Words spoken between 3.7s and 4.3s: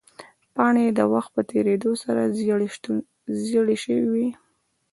شوې وې.